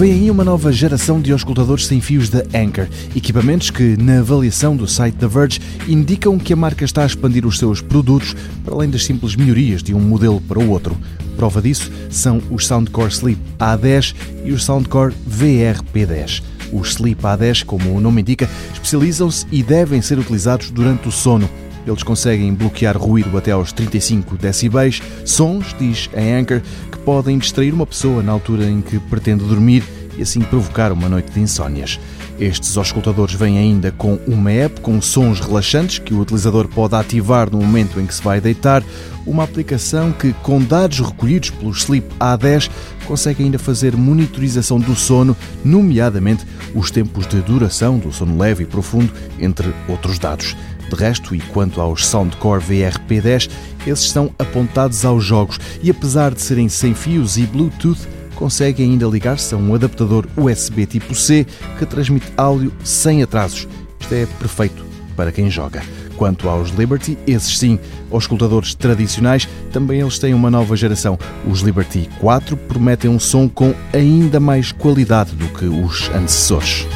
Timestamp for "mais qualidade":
74.40-75.32